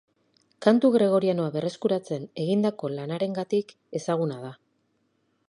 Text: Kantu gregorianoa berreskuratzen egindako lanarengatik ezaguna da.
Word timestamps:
Kantu 0.65 0.89
gregorianoa 0.95 1.51
berreskuratzen 1.57 2.25
egindako 2.45 2.91
lanarengatik 2.95 3.77
ezaguna 4.01 4.41
da. 4.49 4.53